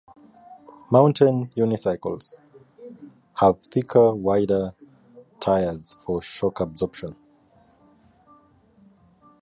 [0.91, 2.33] Mountain unicycles
[3.35, 4.73] have thicker, wider
[5.39, 7.15] tires for shock absorption.